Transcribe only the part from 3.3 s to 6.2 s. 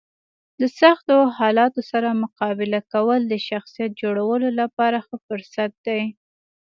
شخصیت جوړولو لپاره ښه فرصت دی.